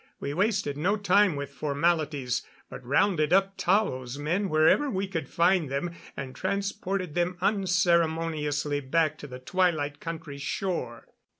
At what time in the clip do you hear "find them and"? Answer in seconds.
5.29-6.33